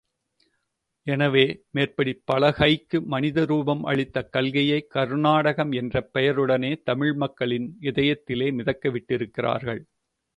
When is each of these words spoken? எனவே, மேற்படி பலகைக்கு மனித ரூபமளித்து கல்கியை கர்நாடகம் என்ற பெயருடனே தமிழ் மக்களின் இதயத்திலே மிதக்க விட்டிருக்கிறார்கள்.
எனவே, 1.07 1.43
மேற்படி 1.71 2.13
பலகைக்கு 2.31 3.01
மனித 3.05 3.43
ரூபமளித்து 3.43 4.21
கல்கியை 4.37 4.79
கர்நாடகம் 4.87 5.71
என்ற 5.73 6.09
பெயருடனே 6.13 6.81
தமிழ் 6.83 7.13
மக்களின் 7.15 7.77
இதயத்திலே 7.81 8.51
மிதக்க 8.53 8.89
விட்டிருக்கிறார்கள். 8.89 9.81